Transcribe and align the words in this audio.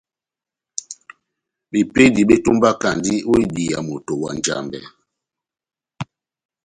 Bepédi 1.71 2.21
bétómbakandi 2.29 3.13
ó 3.31 3.33
idiya 3.43 3.79
moto 3.87 4.13
na 4.21 4.29
Njambɛ. 4.37 4.79